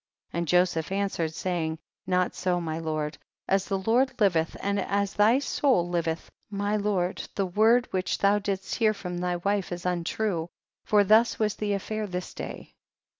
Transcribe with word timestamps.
And 0.33 0.47
Joseph 0.47 0.91
answered, 0.91 1.31
saying, 1.35 1.77
not 2.07 2.33
so 2.33 2.59
my 2.59 2.79
lord, 2.79 3.19
as 3.47 3.65
the 3.65 3.77
Lord 3.77 4.17
livetli, 4.17 4.55
and 4.59 4.79
as 4.79 5.13
thy 5.13 5.37
soul 5.37 5.87
liveth, 5.87 6.31
my 6.49 6.75
lord, 6.75 7.21
the 7.35 7.45
word 7.45 7.87
which 7.91 8.17
thou 8.17 8.39
didst 8.39 8.73
hear 8.73 8.95
from 8.95 9.19
thy 9.19 9.35
wife 9.35 9.71
is 9.71 9.85
untrue, 9.85 10.49
for 10.83 11.03
thus 11.03 11.37
was 11.37 11.53
the 11.55 11.73
affair 11.73 12.07
this 12.07 12.33
day. 12.33 12.73